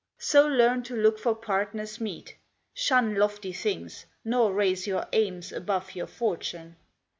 So 0.17 0.47
learn 0.47 0.81
to 0.85 0.95
look 0.95 1.19
for 1.19 1.35
partners 1.35 2.01
meet, 2.01 2.35
Shun 2.73 3.13
lofty 3.13 3.53
things, 3.53 4.07
nor 4.25 4.51
raise 4.51 4.87
your 4.87 5.05
aims 5.13 5.51
Above 5.51 5.93
your 5.93 6.07
fortune. 6.07 6.75